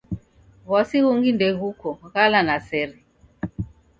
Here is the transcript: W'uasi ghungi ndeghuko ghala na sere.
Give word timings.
W'uasi 0.69 0.97
ghungi 1.03 1.31
ndeghuko 1.37 1.87
ghala 2.13 2.39
na 2.47 2.55
sere. 2.67 2.97